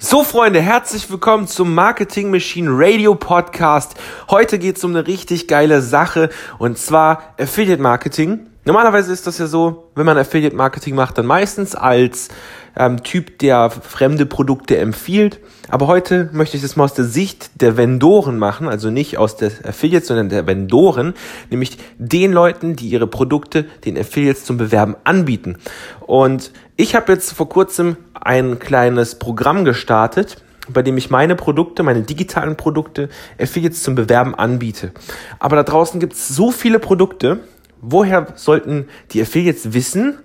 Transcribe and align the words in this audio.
So 0.00 0.22
Freunde, 0.22 0.60
herzlich 0.60 1.10
willkommen 1.10 1.48
zum 1.48 1.74
Marketing 1.74 2.30
Machine 2.30 2.70
Radio 2.70 3.16
Podcast. 3.16 3.96
Heute 4.30 4.60
geht 4.60 4.76
es 4.76 4.84
um 4.84 4.92
eine 4.92 5.08
richtig 5.08 5.48
geile 5.48 5.82
Sache 5.82 6.30
und 6.58 6.78
zwar 6.78 7.34
Affiliate 7.36 7.82
Marketing. 7.82 8.46
Normalerweise 8.64 9.12
ist 9.12 9.26
das 9.26 9.38
ja 9.38 9.48
so, 9.48 9.90
wenn 9.96 10.06
man 10.06 10.16
Affiliate 10.16 10.54
Marketing 10.54 10.94
macht, 10.94 11.18
dann 11.18 11.26
meistens 11.26 11.74
als 11.74 12.28
ähm, 12.76 13.02
Typ, 13.02 13.40
der 13.40 13.70
fremde 13.70 14.24
Produkte 14.24 14.78
empfiehlt. 14.78 15.40
Aber 15.68 15.88
heute 15.88 16.30
möchte 16.32 16.56
ich 16.56 16.62
das 16.62 16.76
mal 16.76 16.84
aus 16.84 16.94
der 16.94 17.04
Sicht 17.04 17.60
der 17.60 17.76
Vendoren 17.76 18.38
machen, 18.38 18.68
also 18.68 18.90
nicht 18.90 19.18
aus 19.18 19.36
der 19.36 19.50
Affiliates, 19.64 20.08
sondern 20.08 20.28
der 20.28 20.46
Vendoren, 20.46 21.14
nämlich 21.50 21.76
den 21.98 22.32
Leuten, 22.32 22.76
die 22.76 22.88
ihre 22.88 23.08
Produkte 23.08 23.64
den 23.84 23.98
Affiliates 23.98 24.44
zum 24.44 24.58
Bewerben 24.58 24.94
anbieten. 25.02 25.56
Und 26.06 26.52
ich 26.76 26.94
habe 26.94 27.12
jetzt 27.12 27.32
vor 27.32 27.48
kurzem 27.48 27.96
ein 28.20 28.58
kleines 28.58 29.16
Programm 29.16 29.64
gestartet, 29.64 30.42
bei 30.68 30.82
dem 30.82 30.96
ich 30.96 31.10
meine 31.10 31.34
Produkte, 31.34 31.82
meine 31.82 32.02
digitalen 32.02 32.56
Produkte, 32.56 33.08
Affiliates 33.40 33.82
zum 33.82 33.94
Bewerben 33.94 34.34
anbiete. 34.34 34.92
Aber 35.38 35.56
da 35.56 35.62
draußen 35.62 35.98
gibt 36.00 36.12
es 36.12 36.28
so 36.28 36.50
viele 36.50 36.78
Produkte. 36.78 37.40
Woher 37.80 38.26
sollten 38.34 38.88
die 39.12 39.22
Affiliates 39.22 39.72
wissen, 39.72 40.18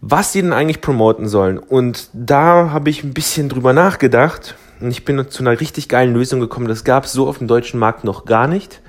was 0.00 0.32
sie 0.32 0.42
denn 0.42 0.52
eigentlich 0.52 0.80
promoten 0.80 1.28
sollen. 1.28 1.58
Und 1.58 2.08
da 2.12 2.70
habe 2.70 2.90
ich 2.90 3.02
ein 3.02 3.14
bisschen 3.14 3.48
drüber 3.48 3.72
nachgedacht 3.72 4.56
und 4.80 4.90
ich 4.90 5.04
bin 5.04 5.28
zu 5.28 5.42
einer 5.42 5.60
richtig 5.60 5.88
geilen 5.88 6.14
Lösung 6.14 6.40
gekommen. 6.40 6.68
Das 6.68 6.84
gab 6.84 7.04
es 7.04 7.12
so 7.12 7.28
auf 7.28 7.38
dem 7.38 7.48
deutschen 7.48 7.80
Markt 7.80 8.04
noch 8.04 8.24
gar 8.24 8.46
nicht. 8.46 8.80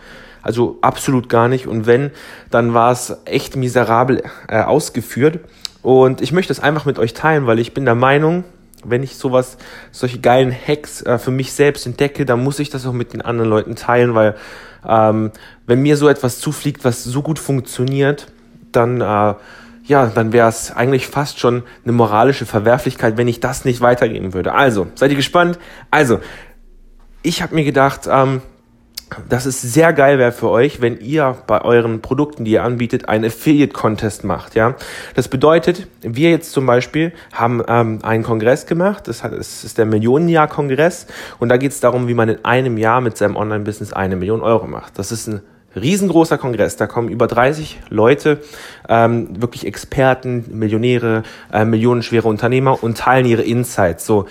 Also 0.42 0.78
absolut 0.82 1.30
gar 1.30 1.48
nicht. 1.48 1.68
Und 1.68 1.86
wenn, 1.86 2.12
dann 2.50 2.74
war 2.74 2.92
es 2.92 3.16
echt 3.26 3.56
miserabel 3.56 4.24
äh, 4.48 4.62
ausgeführt. 4.62 5.40
Und 5.82 6.22
ich 6.22 6.32
möchte 6.32 6.54
es 6.54 6.60
einfach 6.60 6.86
mit 6.86 7.00
euch 7.00 7.14
teilen, 7.14 7.48
weil 7.48 7.60
ich 7.60 7.74
bin 7.74 7.86
der 7.86 7.96
Meinung, 7.96 8.44
wenn 8.84 9.04
ich 9.04 9.16
sowas, 9.16 9.58
solche 9.92 10.20
geilen 10.20 10.52
Hacks 10.54 11.02
äh, 11.02 11.18
für 11.18 11.32
mich 11.32 11.54
selbst 11.54 11.86
entdecke, 11.86 12.26
dann 12.26 12.44
muss 12.44 12.60
ich 12.60 12.70
das 12.70 12.86
auch 12.86 12.94
mit 12.94 13.14
den 13.14 13.22
anderen 13.22 13.50
Leuten 13.50 13.76
teilen, 13.76 14.16
weil 14.16 14.36
ähm, 14.88 15.32
wenn 15.66 15.82
mir 15.82 15.98
so 15.98 16.08
etwas 16.08 16.40
zufliegt, 16.40 16.86
was 16.86 17.04
so 17.04 17.22
gut 17.22 17.40
funktioniert, 17.40 18.28
dann 18.72 19.02
äh, 19.02 19.34
ja, 19.90 20.06
dann 20.06 20.34
wäre 20.34 20.48
es 20.48 20.72
eigentlich 20.72 21.08
fast 21.08 21.40
schon 21.40 21.64
eine 21.84 21.94
moralische 21.94 22.46
Verwerflichkeit, 22.46 23.18
wenn 23.18 23.28
ich 23.28 23.40
das 23.40 23.66
nicht 23.66 23.82
weitergeben 23.82 24.34
würde. 24.36 24.54
Also, 24.54 24.88
seid 24.94 25.10
ihr 25.10 25.18
gespannt? 25.18 25.58
Also, 25.90 26.20
ich 27.24 27.42
habe 27.42 27.56
mir 27.56 27.64
gedacht, 27.64 28.02
ähm, 28.10 28.42
dass 29.28 29.46
es 29.46 29.62
sehr 29.62 29.94
geil 29.94 30.20
wäre 30.20 30.32
für 30.32 30.50
euch, 30.50 30.82
wenn 30.82 31.00
ihr 31.00 31.36
bei 31.48 31.62
euren 31.64 32.02
Produkten, 32.02 32.46
die 32.46 32.52
ihr 32.52 32.64
anbietet, 32.64 33.10
einen 33.10 33.26
Affiliate-Contest 33.26 34.24
macht. 34.24 34.56
Ja, 34.56 34.76
das 35.16 35.28
bedeutet, 35.28 35.88
wir 36.02 36.30
jetzt 36.30 36.52
zum 36.52 36.66
Beispiel 36.66 37.14
haben 37.34 37.64
ähm, 37.68 38.00
einen 38.04 38.24
Kongress 38.24 38.66
gemacht. 38.66 39.08
Das, 39.08 39.24
hat, 39.24 39.34
das 39.34 39.64
ist 39.64 39.78
der 39.78 39.86
Millionenjahr-Kongress 39.86 41.08
und 41.40 41.50
da 41.50 41.58
geht 41.58 41.72
es 41.72 41.80
darum, 41.80 42.08
wie 42.08 42.14
man 42.14 42.30
in 42.30 42.46
einem 42.46 42.78
Jahr 42.78 43.02
mit 43.02 43.18
seinem 43.18 43.36
Online-Business 43.36 43.94
eine 43.94 44.16
Million 44.16 44.42
Euro 44.42 44.68
macht. 44.68 45.00
Das 45.00 45.12
ist 45.12 45.28
ein 45.28 45.42
riesengroßer 45.76 46.38
Kongress. 46.38 46.76
Da 46.76 46.88
kommen 46.88 47.10
über 47.10 47.28
30 47.28 47.80
Leute, 47.90 48.40
ähm, 48.88 49.42
wirklich 49.42 49.66
Experten, 49.66 50.46
Millionäre, 50.52 51.24
äh, 51.52 51.66
millionenschwere 51.66 52.28
Unternehmer 52.28 52.84
und 52.84 52.98
teilen 52.98 53.26
ihre 53.26 53.44
Insights. 53.44 54.06
So 54.06 54.26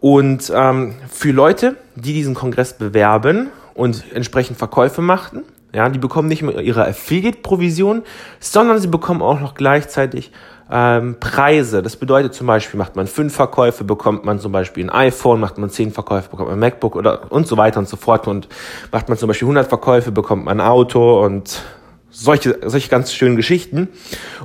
und 0.00 0.52
ähm, 0.54 0.94
für 1.10 1.32
Leute, 1.32 1.76
die 1.96 2.12
diesen 2.12 2.34
Kongress 2.34 2.74
bewerben 2.74 3.50
und 3.78 4.04
entsprechend 4.12 4.58
Verkäufe 4.58 5.00
machten, 5.00 5.44
ja, 5.72 5.88
die 5.88 5.98
bekommen 5.98 6.28
nicht 6.28 6.42
nur 6.42 6.60
ihre 6.60 6.86
Affiliate-Provision, 6.86 8.02
sondern 8.40 8.80
sie 8.80 8.88
bekommen 8.88 9.22
auch 9.22 9.38
noch 9.38 9.54
gleichzeitig 9.54 10.32
ähm, 10.70 11.16
Preise. 11.20 11.80
Das 11.82 11.96
bedeutet 11.96 12.34
zum 12.34 12.48
Beispiel, 12.48 12.76
macht 12.76 12.96
man 12.96 13.06
fünf 13.06 13.34
Verkäufe, 13.34 13.84
bekommt 13.84 14.24
man 14.24 14.40
zum 14.40 14.50
Beispiel 14.50 14.84
ein 14.84 14.90
iPhone, 14.90 15.38
macht 15.38 15.58
man 15.58 15.70
zehn 15.70 15.92
Verkäufe, 15.92 16.28
bekommt 16.28 16.48
man 16.48 16.58
ein 16.58 16.60
MacBook 16.60 16.96
oder 16.96 17.30
und 17.30 17.46
so 17.46 17.56
weiter 17.56 17.78
und 17.78 17.88
so 17.88 17.96
fort. 17.96 18.26
Und 18.26 18.48
macht 18.90 19.08
man 19.08 19.16
zum 19.16 19.28
Beispiel 19.28 19.46
100 19.46 19.68
Verkäufe, 19.68 20.10
bekommt 20.10 20.44
man 20.44 20.60
ein 20.60 20.66
Auto 20.66 21.24
und 21.24 21.62
solche, 22.10 22.58
solche 22.64 22.88
ganz 22.88 23.12
schönen 23.12 23.36
Geschichten. 23.36 23.88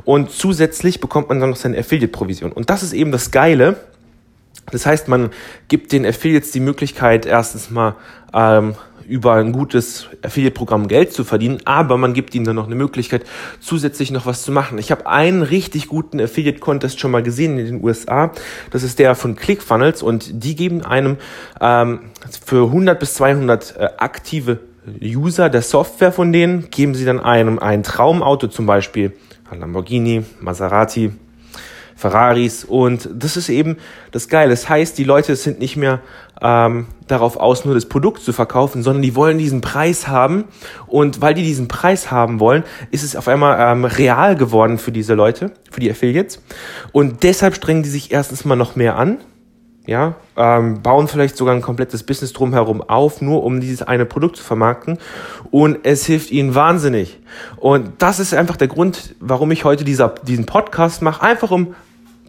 Und 0.05 0.29
zusätzlich 0.29 0.99
bekommt 0.99 1.29
man 1.29 1.39
dann 1.39 1.49
noch 1.49 1.57
seine 1.57 1.79
Affiliate-Provision. 1.79 2.51
Und 2.51 2.69
das 2.69 2.83
ist 2.83 2.93
eben 2.93 3.11
das 3.11 3.31
Geile. 3.31 3.77
Das 4.71 4.85
heißt, 4.85 5.07
man 5.07 5.31
gibt 5.67 5.91
den 5.91 6.05
Affiliates 6.05 6.51
die 6.51 6.59
Möglichkeit, 6.59 7.25
erstens 7.25 7.69
mal 7.69 7.95
ähm, 8.33 8.75
über 9.07 9.33
ein 9.33 9.51
gutes 9.51 10.07
Affiliate-Programm 10.21 10.87
Geld 10.87 11.13
zu 11.13 11.23
verdienen, 11.23 11.59
aber 11.65 11.97
man 11.97 12.13
gibt 12.13 12.35
ihnen 12.35 12.45
dann 12.45 12.55
noch 12.55 12.65
eine 12.65 12.75
Möglichkeit, 12.75 13.23
zusätzlich 13.59 14.11
noch 14.11 14.25
was 14.25 14.43
zu 14.43 14.51
machen. 14.51 14.77
Ich 14.77 14.91
habe 14.91 15.07
einen 15.07 15.43
richtig 15.43 15.87
guten 15.87 16.19
Affiliate-Contest 16.19 16.99
schon 16.99 17.11
mal 17.11 17.23
gesehen 17.23 17.57
in 17.59 17.65
den 17.65 17.83
USA. 17.83 18.31
Das 18.71 18.83
ist 18.83 18.99
der 18.99 19.15
von 19.15 19.35
ClickFunnels 19.35 20.03
und 20.03 20.43
die 20.43 20.55
geben 20.55 20.83
einem 20.83 21.17
ähm, 21.59 22.11
für 22.45 22.67
100 22.67 22.99
bis 22.99 23.15
200 23.15 23.75
äh, 23.77 23.89
aktive 23.97 24.59
User 25.01 25.49
der 25.49 25.61
Software 25.61 26.11
von 26.11 26.33
denen, 26.33 26.69
geben 26.69 26.95
sie 26.95 27.05
dann 27.05 27.19
einem 27.19 27.59
ein 27.59 27.83
Traumauto 27.83 28.47
zum 28.47 28.65
Beispiel, 28.65 29.13
Lamborghini, 29.51 30.23
Maserati, 30.41 31.13
Ferraris 31.95 32.63
und 32.63 33.09
das 33.13 33.37
ist 33.37 33.49
eben 33.49 33.77
das 34.11 34.27
Geile. 34.27 34.49
Das 34.49 34.69
heißt, 34.69 34.97
die 34.97 35.03
Leute 35.03 35.35
sind 35.35 35.59
nicht 35.59 35.75
mehr 35.75 36.01
ähm, 36.41 36.87
darauf 37.07 37.37
aus, 37.37 37.65
nur 37.65 37.73
das 37.73 37.85
Produkt 37.85 38.21
zu 38.21 38.33
verkaufen, 38.33 38.83
sondern 38.83 39.01
die 39.01 39.15
wollen 39.15 39.37
diesen 39.37 39.61
Preis 39.61 40.07
haben 40.07 40.45
und 40.87 41.21
weil 41.21 41.33
die 41.33 41.43
diesen 41.43 41.67
Preis 41.67 42.11
haben 42.11 42.39
wollen, 42.39 42.63
ist 42.91 43.03
es 43.03 43.15
auf 43.15 43.27
einmal 43.27 43.57
ähm, 43.59 43.85
real 43.85 44.35
geworden 44.35 44.77
für 44.77 44.91
diese 44.91 45.13
Leute, 45.13 45.51
für 45.71 45.79
die 45.79 45.91
Affiliates 45.91 46.41
und 46.91 47.23
deshalb 47.23 47.55
strengen 47.55 47.83
die 47.83 47.89
sich 47.89 48.11
erstens 48.11 48.45
mal 48.45 48.55
noch 48.55 48.75
mehr 48.75 48.97
an, 48.97 49.19
ja, 49.85 50.15
ähm, 50.37 50.81
bauen 50.81 51.07
vielleicht 51.07 51.35
sogar 51.35 51.53
ein 51.53 51.61
komplettes 51.61 52.03
Business 52.03 52.33
drumherum 52.33 52.81
auf, 52.81 53.21
nur 53.21 53.43
um 53.43 53.59
dieses 53.59 53.81
eine 53.81 54.05
Produkt 54.05 54.37
zu 54.37 54.43
vermarkten 54.43 54.97
und 55.51 55.79
es 55.83 56.05
hilft 56.05 56.31
ihnen 56.31 56.55
wahnsinnig. 56.55 57.19
Und 57.57 57.91
das 57.97 58.19
ist 58.19 58.33
einfach 58.33 58.55
der 58.55 58.69
Grund, 58.69 59.15
warum 59.19 59.51
ich 59.51 59.65
heute 59.65 59.83
dieser, 59.83 60.09
diesen 60.09 60.45
Podcast 60.45 61.01
mache, 61.01 61.21
einfach 61.21 61.51
um 61.51 61.75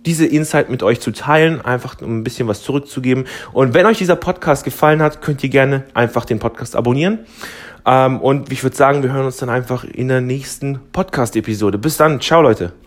diese 0.04 0.26
Insight 0.26 0.68
mit 0.68 0.82
euch 0.82 1.00
zu 1.00 1.12
teilen, 1.12 1.64
einfach 1.64 2.00
um 2.02 2.18
ein 2.18 2.24
bisschen 2.24 2.48
was 2.48 2.62
zurückzugeben. 2.62 3.24
Und 3.52 3.72
wenn 3.72 3.86
euch 3.86 3.98
dieser 3.98 4.16
Podcast 4.16 4.64
gefallen 4.64 5.00
hat, 5.00 5.22
könnt 5.22 5.42
ihr 5.42 5.48
gerne 5.48 5.84
einfach 5.94 6.24
den 6.24 6.38
Podcast 6.38 6.76
abonnieren. 6.76 7.20
Ähm, 7.86 8.20
und 8.20 8.52
ich 8.52 8.62
würde 8.62 8.76
sagen, 8.76 9.02
wir 9.02 9.12
hören 9.12 9.26
uns 9.26 9.36
dann 9.38 9.48
einfach 9.48 9.84
in 9.84 10.08
der 10.08 10.20
nächsten 10.20 10.80
Podcast-Episode. 10.92 11.78
Bis 11.78 11.96
dann, 11.96 12.20
ciao 12.20 12.42
Leute. 12.42 12.83